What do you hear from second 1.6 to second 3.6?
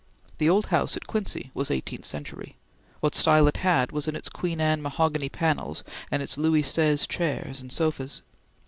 eighteenth century. What style it